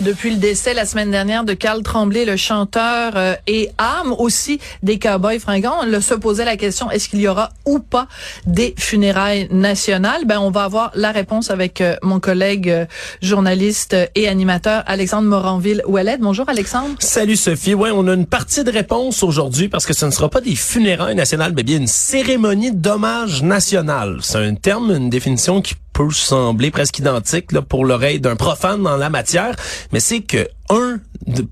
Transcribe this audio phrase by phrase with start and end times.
[0.00, 4.60] Depuis le décès la semaine dernière de Carl Tremblay, le chanteur euh, et âme aussi
[4.84, 8.06] des Cowboys fringants, on se posait la question est-ce qu'il y aura ou pas
[8.46, 10.24] des funérailles nationales?
[10.24, 12.86] Ben on va avoir la réponse avec euh, mon collègue euh,
[13.22, 16.18] journaliste et animateur Alexandre Moranville Ouellet.
[16.18, 16.94] Bonjour Alexandre.
[17.00, 17.74] Salut Sophie.
[17.74, 20.54] Ouais, on a une partie de réponse aujourd'hui parce que ce ne sera pas des
[20.54, 24.18] funérailles nationales, mais bien une cérémonie d'hommage national.
[24.22, 28.84] C'est un terme, une définition qui peut sembler presque identique là, pour l'oreille d'un profane
[28.84, 29.56] dans la matière,
[29.92, 31.00] mais c'est que un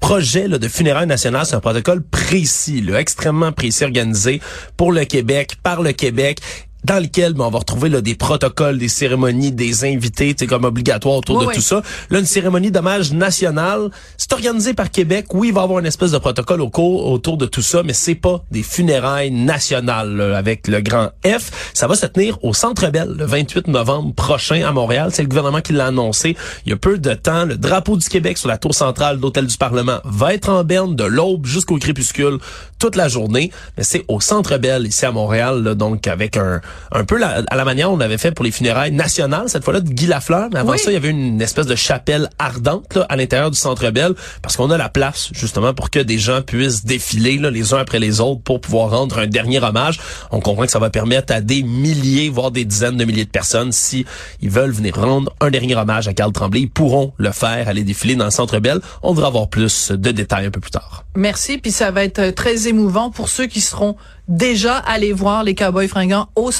[0.00, 4.40] projet là, de funérailles nationales, c'est un protocole précis, là, extrêmement précis, organisé
[4.76, 6.40] pour le Québec, par le Québec
[6.84, 10.64] dans lequel ben, on va retrouver là, des protocoles, des cérémonies, des invités, c'est comme
[10.64, 11.82] obligatoire autour de tout ça.
[12.10, 15.26] Là, une cérémonie d'hommage nationale, c'est organisé par Québec.
[15.32, 17.82] Oui, il va y avoir une espèce de protocole au cours, autour de tout ça,
[17.82, 21.70] mais c'est pas des funérailles nationales avec le grand F.
[21.74, 25.10] Ça va se tenir au Centre Bell le 28 novembre prochain à Montréal.
[25.12, 26.36] C'est le gouvernement qui l'a annoncé.
[26.66, 27.44] Il y a peu de temps.
[27.44, 30.64] Le drapeau du Québec sur la tour centrale de l'Hôtel du Parlement va être en
[30.64, 32.38] berne de l'aube jusqu'au crépuscule
[32.78, 33.50] toute la journée.
[33.76, 36.60] Mais c'est au Centre Bell ici à Montréal, donc avec un
[36.90, 39.90] un peu à la manière on avait fait pour les funérailles nationales, cette fois-là de
[39.90, 40.48] Guy Lafleur.
[40.52, 43.58] Mais avant ça, il y avait une espèce de chapelle ardente là, à l'intérieur du
[43.58, 47.50] Centre Bell parce qu'on a la place justement pour que des gens puissent défiler là,
[47.50, 50.00] les uns après les autres pour pouvoir rendre un dernier hommage.
[50.30, 53.30] On comprend que ça va permettre à des milliers, voire des dizaines de milliers de
[53.30, 54.04] personnes, si
[54.40, 57.84] ils veulent venir rendre un dernier hommage à Carl Tremblay, ils pourront le faire, aller
[57.84, 58.80] défiler dans le Centre Bell.
[59.02, 61.04] On devra avoir plus de détails un peu plus tard.
[61.14, 63.96] Merci, puis ça va être très émouvant pour ceux qui seront
[64.28, 66.50] déjà aller voir les Cowboys fringants au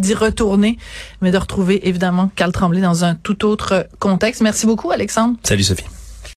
[0.00, 0.78] D'y retourner,
[1.20, 4.42] mais de retrouver évidemment Carl Tremblay dans un tout autre contexte.
[4.42, 5.36] Merci beaucoup, Alexandre.
[5.42, 5.84] Salut, Sophie.